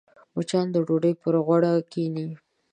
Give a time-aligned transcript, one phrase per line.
[0.35, 2.25] مچان د ډوډۍ پر غوړه کښېني